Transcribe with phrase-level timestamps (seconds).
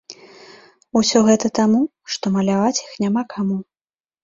[1.01, 1.83] Усё гэта таму,
[2.15, 3.63] што маляваць іх няма каму.